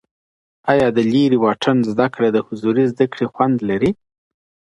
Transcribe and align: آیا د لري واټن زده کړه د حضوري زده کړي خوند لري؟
آیا 0.71 0.87
د 0.95 0.99
لري 1.11 1.37
واټن 1.43 1.77
زده 1.91 2.07
کړه 2.13 2.27
د 2.31 2.37
حضوري 2.47 2.85
زده 2.91 3.05
کړي 3.11 3.25
خوند 3.33 3.57
لري؟ 3.69 3.91